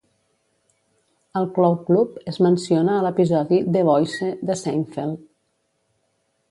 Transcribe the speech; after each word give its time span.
El 1.41 1.45
Cloud 1.57 1.83
Club 1.89 2.15
es 2.33 2.39
menciona 2.47 2.97
a 2.97 3.05
l'episodi 3.07 3.61
"The 3.77 3.85
Voice" 3.93 4.35
de 4.51 4.59
Seinfeld. 4.67 5.27